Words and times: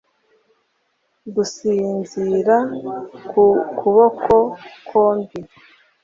gusinzira 1.33 2.55
ku 3.29 3.45
kuboko 3.77 4.33
kwombi. 4.87 5.39